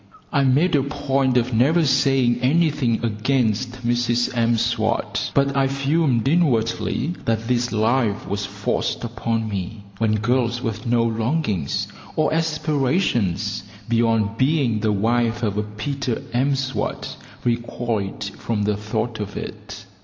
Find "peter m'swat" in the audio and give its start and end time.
15.61-17.15